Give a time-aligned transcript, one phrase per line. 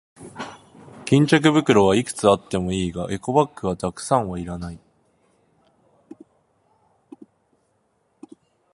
[1.05, 4.79] 巾着袋はいくつあってもいいが、エコバッグはたくさんはいらない。